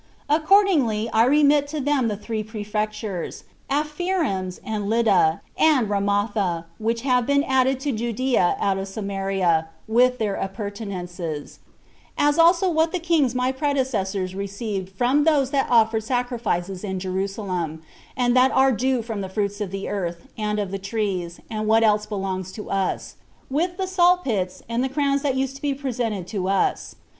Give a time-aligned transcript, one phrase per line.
[0.27, 7.27] Accordingly, I remit to them the three prefectures, Apherims, and Lydda, and Ramatha, which have
[7.27, 11.59] been added to Judea out of Samaria, with their appurtenances;
[12.17, 17.83] as also what the kings my predecessors received from those that offered sacrifices in Jerusalem,
[18.17, 21.67] and what are due from the fruits of the earth, and of the trees, and
[21.67, 23.17] what else belongs to us;
[23.51, 26.95] with the salt pits, and the crowns that used to be presented to us.